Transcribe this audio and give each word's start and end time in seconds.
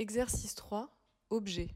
Exercice 0.00 0.54
3. 0.54 0.96
Objet. 1.30 1.74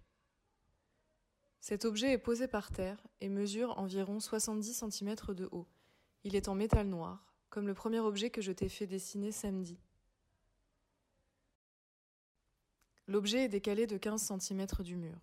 Cet 1.58 1.84
objet 1.84 2.12
est 2.12 2.18
posé 2.18 2.46
par 2.46 2.70
terre 2.70 3.04
et 3.20 3.28
mesure 3.28 3.76
environ 3.80 4.20
70 4.20 4.84
cm 4.88 5.16
de 5.34 5.48
haut. 5.50 5.66
Il 6.22 6.36
est 6.36 6.46
en 6.46 6.54
métal 6.54 6.86
noir, 6.86 7.34
comme 7.50 7.66
le 7.66 7.74
premier 7.74 7.98
objet 7.98 8.30
que 8.30 8.40
je 8.40 8.52
t'ai 8.52 8.68
fait 8.68 8.86
dessiner 8.86 9.32
samedi. 9.32 9.76
L'objet 13.08 13.46
est 13.46 13.48
décalé 13.48 13.88
de 13.88 13.96
15 13.96 14.38
cm 14.38 14.66
du 14.84 14.94
mur. 14.94 15.18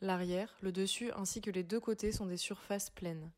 L'arrière, 0.00 0.56
le 0.62 0.72
dessus 0.72 1.12
ainsi 1.12 1.42
que 1.42 1.50
les 1.52 1.62
deux 1.62 1.78
côtés 1.78 2.10
sont 2.10 2.26
des 2.26 2.36
surfaces 2.36 2.90
pleines. 2.90 3.30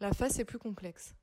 La 0.00 0.14
face 0.14 0.38
est 0.38 0.46
plus 0.46 0.58
complexe. 0.58 1.14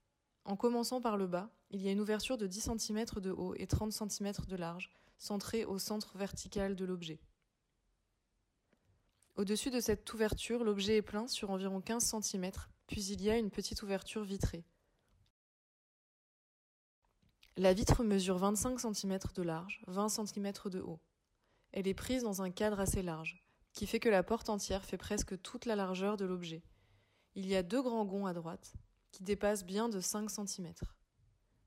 En 0.46 0.56
commençant 0.56 1.02
par 1.02 1.18
le 1.18 1.26
bas, 1.26 1.50
il 1.72 1.82
y 1.82 1.88
a 1.88 1.92
une 1.92 2.02
ouverture 2.02 2.38
de 2.38 2.46
10 2.46 2.70
cm 2.78 3.06
de 3.16 3.32
haut 3.32 3.56
et 3.56 3.66
30 3.66 3.92
cm 3.92 4.34
de 4.48 4.56
large, 4.56 4.92
centrée 5.18 5.66
au 5.66 5.80
centre 5.80 6.18
vertical 6.18 6.76
de 6.76 6.86
l'objet. 6.86 7.20
Au-dessus 9.36 9.72
de 9.72 9.80
cette 9.80 10.14
ouverture, 10.14 10.64
l'objet 10.64 10.98
est 10.98 11.02
plein 11.02 11.28
sur 11.28 11.50
environ 11.50 11.82
15 11.82 12.22
cm, 12.22 12.52
puis 12.86 13.04
il 13.06 13.22
y 13.22 13.30
a 13.30 13.38
une 13.38 13.50
petite 13.50 13.82
ouverture 13.82 14.24
vitrée. 14.24 14.64
La 17.58 17.74
vitre 17.74 18.04
mesure 18.04 18.38
25 18.38 18.80
cm 18.80 19.20
de 19.36 19.42
large, 19.44 19.82
20 19.88 20.10
cm 20.10 20.54
de 20.66 20.80
haut. 20.82 21.00
Elle 21.72 21.88
est 21.88 21.94
prise 21.94 22.24
dans 22.24 22.42
un 22.42 22.52
cadre 22.52 22.80
assez 22.80 23.02
large, 23.02 23.44
qui 23.74 23.88
fait 23.88 24.00
que 24.00 24.10
la 24.10 24.24
porte 24.24 24.50
entière 24.50 24.86
fait 24.86 24.98
presque 24.98 25.42
toute 25.42 25.66
la 25.66 25.76
largeur 25.76 26.16
de 26.16 26.26
l'objet. 26.26 26.64
Il 27.36 27.48
y 27.48 27.56
a 27.56 27.64
deux 27.64 27.82
grands 27.82 28.06
gonds 28.06 28.28
à 28.28 28.34
droite, 28.34 28.74
qui 29.12 29.24
dépassent 29.24 29.66
bien 29.66 29.90
de 29.90 30.00
5 30.00 30.30
cm. 30.30 30.74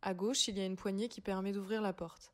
À 0.02 0.14
gauche, 0.14 0.46
il 0.46 0.56
y 0.56 0.60
a 0.60 0.66
une 0.66 0.76
poignée 0.76 1.08
qui 1.08 1.20
permet 1.20 1.52
d'ouvrir 1.52 1.82
la 1.82 1.92
porte. 1.92 2.32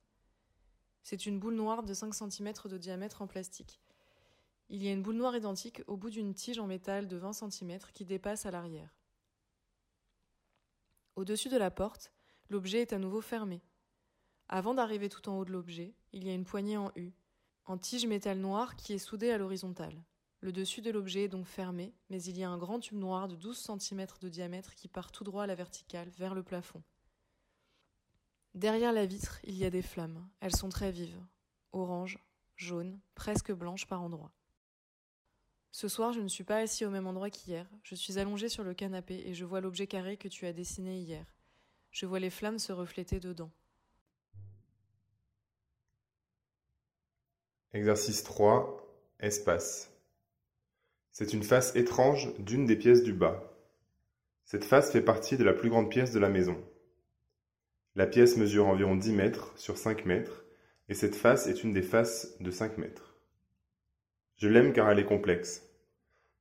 C'est 1.02 1.26
une 1.26 1.38
boule 1.38 1.54
noire 1.54 1.82
de 1.82 1.94
5 1.94 2.14
cm 2.14 2.52
de 2.64 2.78
diamètre 2.78 3.22
en 3.22 3.26
plastique. 3.26 3.80
Il 4.68 4.82
y 4.82 4.88
a 4.88 4.92
une 4.92 5.02
boule 5.02 5.16
noire 5.16 5.36
identique 5.36 5.82
au 5.86 5.96
bout 5.96 6.10
d'une 6.10 6.34
tige 6.34 6.58
en 6.58 6.66
métal 6.66 7.08
de 7.08 7.16
20 7.16 7.32
cm 7.32 7.78
qui 7.92 8.04
dépasse 8.04 8.46
à 8.46 8.50
l'arrière. 8.50 8.94
Au-dessus 11.16 11.50
de 11.50 11.58
la 11.58 11.70
porte, 11.70 12.12
l'objet 12.48 12.80
est 12.80 12.92
à 12.92 12.98
nouveau 12.98 13.20
fermé. 13.20 13.60
Avant 14.48 14.74
d'arriver 14.74 15.08
tout 15.08 15.28
en 15.28 15.38
haut 15.38 15.44
de 15.44 15.52
l'objet, 15.52 15.94
il 16.12 16.24
y 16.24 16.30
a 16.30 16.34
une 16.34 16.44
poignée 16.44 16.76
en 16.76 16.90
U, 16.96 17.12
en 17.66 17.76
tige 17.76 18.06
métal 18.06 18.38
noir 18.38 18.76
qui 18.76 18.92
est 18.92 18.98
soudée 18.98 19.30
à 19.30 19.38
l'horizontale. 19.38 20.02
Le 20.40 20.52
dessus 20.52 20.80
de 20.80 20.90
l'objet 20.90 21.24
est 21.24 21.28
donc 21.28 21.46
fermé, 21.46 21.94
mais 22.10 22.22
il 22.22 22.36
y 22.38 22.42
a 22.42 22.50
un 22.50 22.58
grand 22.58 22.80
tube 22.80 22.98
noir 22.98 23.28
de 23.28 23.36
12 23.36 23.56
cm 23.78 24.06
de 24.20 24.28
diamètre 24.28 24.74
qui 24.74 24.88
part 24.88 25.12
tout 25.12 25.22
droit 25.22 25.44
à 25.44 25.46
la 25.46 25.54
verticale, 25.54 26.08
vers 26.10 26.34
le 26.34 26.42
plafond. 26.42 26.82
Derrière 28.54 28.92
la 28.92 29.06
vitre, 29.06 29.40
il 29.44 29.56
y 29.56 29.64
a 29.64 29.70
des 29.70 29.82
flammes. 29.82 30.28
Elles 30.40 30.54
sont 30.54 30.68
très 30.68 30.90
vives. 30.90 31.20
Orange, 31.72 32.18
jaune, 32.56 33.00
presque 33.14 33.50
blanches 33.52 33.86
par 33.86 34.02
endroits. 34.02 34.32
Ce 35.70 35.88
soir, 35.88 36.12
je 36.12 36.20
ne 36.20 36.28
suis 36.28 36.44
pas 36.44 36.58
assis 36.58 36.84
au 36.84 36.90
même 36.90 37.06
endroit 37.06 37.30
qu'hier. 37.30 37.66
Je 37.82 37.94
suis 37.94 38.18
allongé 38.18 38.50
sur 38.50 38.62
le 38.62 38.74
canapé 38.74 39.22
et 39.24 39.32
je 39.32 39.46
vois 39.46 39.62
l'objet 39.62 39.86
carré 39.86 40.18
que 40.18 40.28
tu 40.28 40.44
as 40.44 40.52
dessiné 40.52 40.98
hier. 40.98 41.34
Je 41.90 42.04
vois 42.04 42.20
les 42.20 42.28
flammes 42.28 42.58
se 42.58 42.72
refléter 42.72 43.20
dedans. 43.20 43.50
Exercice 47.72 48.22
3. 48.22 48.86
Espace. 49.20 49.90
C'est 51.10 51.32
une 51.32 51.42
face 51.42 51.74
étrange 51.74 52.34
d'une 52.38 52.66
des 52.66 52.76
pièces 52.76 53.02
du 53.02 53.14
bas. 53.14 53.42
Cette 54.44 54.64
face 54.64 54.92
fait 54.92 55.00
partie 55.00 55.38
de 55.38 55.44
la 55.44 55.54
plus 55.54 55.70
grande 55.70 55.88
pièce 55.88 56.12
de 56.12 56.18
la 56.18 56.28
maison. 56.28 56.62
La 57.94 58.06
pièce 58.06 58.38
mesure 58.38 58.68
environ 58.68 58.96
10 58.96 59.12
mètres 59.12 59.52
sur 59.56 59.76
5 59.76 60.06
mètres, 60.06 60.46
et 60.88 60.94
cette 60.94 61.14
face 61.14 61.46
est 61.46 61.62
une 61.62 61.74
des 61.74 61.82
faces 61.82 62.38
de 62.40 62.50
5 62.50 62.78
mètres. 62.78 63.18
Je 64.38 64.48
l'aime 64.48 64.72
car 64.72 64.90
elle 64.90 64.98
est 64.98 65.04
complexe. 65.04 65.68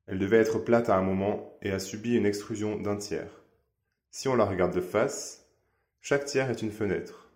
Elle 0.06 0.18
devait 0.18 0.38
être 0.38 0.58
plate 0.58 0.88
à 0.88 0.96
un 0.96 1.02
moment 1.02 1.58
et 1.60 1.70
a 1.70 1.78
subi 1.78 2.16
une 2.16 2.24
extrusion 2.24 2.80
d'un 2.80 2.96
tiers. 2.96 3.42
Si 4.10 4.28
on 4.28 4.34
la 4.34 4.46
regarde 4.46 4.74
de 4.74 4.80
face, 4.80 5.46
chaque 6.00 6.24
tiers 6.24 6.50
est 6.50 6.62
une 6.62 6.72
fenêtre. 6.72 7.30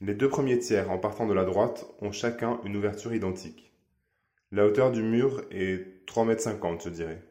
Les 0.00 0.14
deux 0.14 0.28
premiers 0.28 0.58
tiers 0.58 0.90
en 0.90 0.98
partant 0.98 1.28
de 1.28 1.32
la 1.32 1.44
droite 1.44 1.86
ont 2.00 2.10
chacun 2.10 2.60
une 2.64 2.76
ouverture 2.76 3.14
identique. 3.14 3.72
La 4.50 4.66
hauteur 4.66 4.90
du 4.90 5.02
mur 5.02 5.44
est 5.52 6.04
3 6.06 6.24
mètres 6.24 6.42
50, 6.42 6.82
je 6.82 6.88
dirais. 6.88 7.22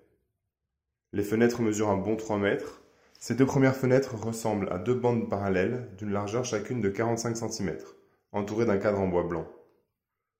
Les 1.11 1.23
fenêtres 1.23 1.61
mesurent 1.61 1.89
un 1.89 1.97
bon 1.97 2.15
3 2.15 2.37
mètres 2.37 2.78
ces 3.19 3.35
deux 3.35 3.45
premières 3.45 3.75
fenêtres 3.75 4.15
ressemblent 4.15 4.71
à 4.71 4.77
deux 4.77 4.95
bandes 4.95 5.29
parallèles 5.29 5.89
d'une 5.97 6.11
largeur 6.11 6.45
chacune 6.45 6.79
de 6.79 6.87
45 6.87 7.35
cm, 7.35 7.77
entourées 8.31 8.65
d'un 8.65 8.77
cadre 8.77 8.99
en 8.99 9.09
bois 9.09 9.23
blanc. 9.23 9.45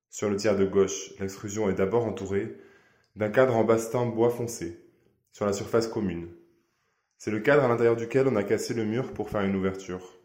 Sur 0.08 0.30
le 0.30 0.36
tiers 0.36 0.56
de 0.56 0.64
gauche, 0.64 1.12
l'extrusion 1.20 1.68
est 1.68 1.74
d'abord 1.74 2.06
entourée 2.06 2.56
d'un 3.16 3.28
cadre 3.28 3.54
en 3.54 3.64
bastin 3.64 4.06
bois 4.06 4.30
foncé, 4.30 4.82
sur 5.30 5.44
la 5.44 5.52
surface 5.52 5.88
commune. 5.88 6.30
C'est 7.18 7.30
le 7.30 7.40
cadre 7.40 7.64
à 7.64 7.68
l'intérieur 7.68 7.96
duquel 7.96 8.26
on 8.26 8.36
a 8.36 8.42
cassé 8.42 8.72
le 8.72 8.86
mur 8.86 9.12
pour 9.12 9.28
faire 9.28 9.42
une 9.42 9.56
ouverture. 9.56 10.18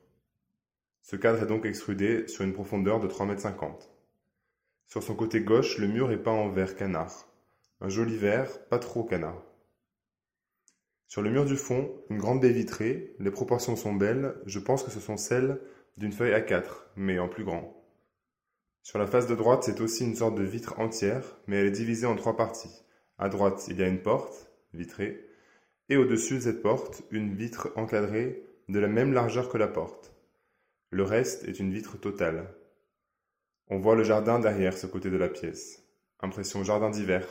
Ce 1.02 1.18
cadre 1.18 1.44
est 1.44 1.48
donc 1.48 1.66
extrudé 1.66 2.26
sur 2.30 2.46
une 2.46 2.54
profondeur 2.54 3.02
de 3.02 3.08
3,50 3.08 3.66
m. 3.66 3.74
Sur 4.88 5.04
son 5.04 5.14
côté 5.14 5.42
gauche, 5.42 5.78
le 5.78 5.88
mur 5.88 6.10
est 6.12 6.24
peint 6.24 6.32
en 6.32 6.48
vert 6.48 6.78
canard. 6.78 7.28
Un 7.82 7.90
joli 7.90 8.16
vert, 8.16 8.66
pas 8.70 8.80
trop 8.80 9.04
canard. 9.04 9.44
Sur 11.08 11.22
le 11.22 11.30
mur 11.30 11.46
du 11.46 11.56
fond, 11.56 11.92
une 12.10 12.18
grande 12.18 12.42
baie 12.42 12.52
vitrée, 12.52 13.16
les 13.20 13.32
proportions 13.32 13.76
sont 13.76 13.94
belles, 13.94 14.36
je 14.46 14.60
pense 14.60 14.84
que 14.84 14.92
ce 14.92 15.00
sont 15.00 15.18
celles 15.18 15.60
d'une 15.98 16.12
feuille 16.12 16.34
A4, 16.34 16.66
mais 16.96 17.20
en 17.20 17.30
plus 17.30 17.44
grand. 17.44 17.86
Sur 18.82 19.00
la 19.00 19.08
face 19.08 19.28
de 19.28 19.36
droite, 19.36 19.64
c'est 19.64 19.82
aussi 19.82 20.04
une 20.04 20.16
sorte 20.16 20.36
de 20.36 20.44
vitre 20.44 20.80
entière, 20.80 21.38
mais 21.48 21.58
elle 21.58 21.68
est 21.68 21.72
divisée 21.72 22.06
en 22.06 22.16
trois 22.16 22.36
parties. 22.36 22.84
À 23.18 23.30
droite, 23.30 23.66
il 23.70 23.80
y 23.80 23.84
a 23.84 23.88
une 23.88 24.02
porte, 24.02 24.52
vitrée, 24.74 25.26
et 25.90 25.98
au-dessus 25.98 26.36
de 26.36 26.40
cette 26.42 26.62
porte, 26.62 27.04
une 27.12 27.34
vitre 27.34 27.72
encadrée 27.76 28.44
de 28.68 28.80
la 28.80 28.88
même 28.88 29.14
largeur 29.14 29.50
que 29.50 29.58
la 29.58 29.68
porte. 29.68 30.12
Le 30.90 31.04
reste 31.04 31.46
est 31.46 31.60
une 31.60 31.72
vitre 31.72 31.98
totale. 31.98 32.54
On 33.68 33.80
voit 33.80 33.96
le 33.96 34.04
jardin 34.04 34.40
derrière 34.40 34.78
ce 34.78 34.88
côté 34.88 35.10
de 35.10 35.18
la 35.18 35.30
pièce. 35.30 35.84
Impression 36.20 36.64
jardin 36.64 36.90
d'hiver. 36.90 37.28